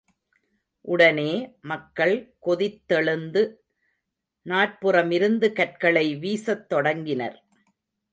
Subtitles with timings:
[0.85, 1.33] உடனே
[1.61, 2.13] மக்கள்
[2.45, 3.43] கொதித்தெழுந்து
[4.45, 7.37] நாற்புறமிருந்து கற்களை வீசத் தொடங்கினர்.